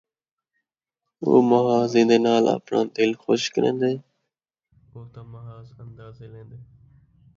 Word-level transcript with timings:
او 1.23 1.33
محض 1.49 1.91
اِیندے 1.97 2.17
نال 2.25 2.43
آپڑاں 2.55 2.85
دِل 2.95 3.11
خوش 3.23 3.41
کریندن، 3.53 3.97
او 4.93 4.99
تاں 5.13 5.25
محض 5.33 5.67
اندازے 5.83 6.25
لیندن۔ 6.33 6.61